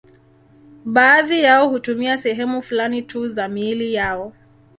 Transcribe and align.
Baadhi 0.85 1.41
yao 1.43 1.69
hutumia 1.69 2.17
sehemu 2.17 2.61
fulani 2.61 3.01
tu 3.01 3.27
za 3.27 3.47
miili 3.47 3.93
yao. 3.93 4.33